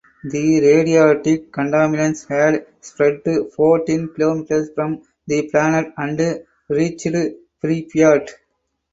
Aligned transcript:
The 0.23 0.59
radioactive 0.61 1.51
contaminants 1.51 2.25
had 2.27 2.65
spread 2.83 3.21
fourteen 3.55 4.07
kilometers 4.11 4.71
from 4.73 5.03
the 5.27 5.47
plant 5.51 5.93
and 5.95 6.43
reached 6.69 7.05
Pripyat. 7.63 8.29